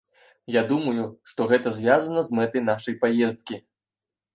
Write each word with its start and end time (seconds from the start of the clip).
Я 0.55 0.63
думаю, 0.71 1.03
што 1.33 1.47
гэта 1.53 1.75
звязана 1.77 2.21
з 2.31 2.41
мэтай 2.41 2.67
нашай 2.75 3.01
паездкі. 3.05 3.67